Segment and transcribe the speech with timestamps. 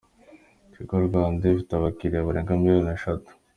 [0.71, 3.29] Tigo Rwanda ifite abakiriya barenga miliyoni eshatu.